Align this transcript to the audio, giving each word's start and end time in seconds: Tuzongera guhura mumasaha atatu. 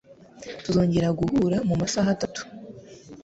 Tuzongera 0.63 1.09
guhura 1.19 1.57
mumasaha 1.67 2.09
atatu. 2.15 2.41